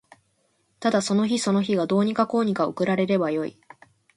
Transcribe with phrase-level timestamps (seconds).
[0.79, 3.61] ただその日その日がどうにかこうにか送られればよい